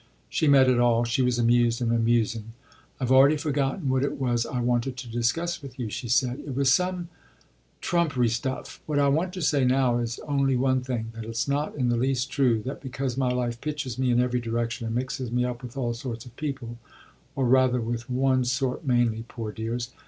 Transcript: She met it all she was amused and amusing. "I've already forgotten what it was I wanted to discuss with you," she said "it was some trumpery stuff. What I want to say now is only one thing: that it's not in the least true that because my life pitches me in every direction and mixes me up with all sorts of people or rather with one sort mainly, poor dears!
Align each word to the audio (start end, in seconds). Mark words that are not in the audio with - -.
She 0.29 0.47
met 0.47 0.67
it 0.67 0.79
all 0.79 1.03
she 1.05 1.21
was 1.21 1.37
amused 1.37 1.79
and 1.79 1.91
amusing. 1.91 2.53
"I've 2.99 3.11
already 3.11 3.37
forgotten 3.37 3.87
what 3.87 4.01
it 4.03 4.19
was 4.19 4.47
I 4.47 4.59
wanted 4.59 4.97
to 4.97 5.07
discuss 5.07 5.61
with 5.61 5.77
you," 5.77 5.91
she 5.91 6.09
said 6.09 6.39
"it 6.39 6.55
was 6.55 6.71
some 6.73 7.09
trumpery 7.83 8.27
stuff. 8.27 8.81
What 8.87 8.97
I 8.97 9.09
want 9.09 9.31
to 9.33 9.43
say 9.43 9.63
now 9.63 9.99
is 9.99 10.17
only 10.27 10.55
one 10.55 10.81
thing: 10.81 11.11
that 11.13 11.23
it's 11.25 11.47
not 11.47 11.75
in 11.75 11.89
the 11.89 11.97
least 11.97 12.31
true 12.31 12.63
that 12.63 12.81
because 12.81 13.15
my 13.15 13.29
life 13.29 13.61
pitches 13.61 13.99
me 13.99 14.09
in 14.09 14.19
every 14.19 14.39
direction 14.41 14.87
and 14.87 14.95
mixes 14.95 15.31
me 15.31 15.45
up 15.45 15.61
with 15.61 15.77
all 15.77 15.93
sorts 15.93 16.25
of 16.25 16.35
people 16.35 16.79
or 17.35 17.45
rather 17.45 17.79
with 17.79 18.09
one 18.09 18.43
sort 18.43 18.83
mainly, 18.83 19.23
poor 19.27 19.51
dears! 19.51 19.91